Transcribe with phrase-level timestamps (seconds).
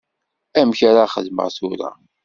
[0.59, 1.89] Amek ara xedmeɣ tura?